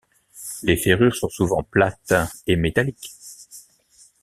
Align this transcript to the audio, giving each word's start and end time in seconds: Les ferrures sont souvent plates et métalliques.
Les 0.63 0.77
ferrures 0.77 1.15
sont 1.15 1.29
souvent 1.29 1.61
plates 1.61 2.11
et 2.47 2.55
métalliques. 2.55 3.11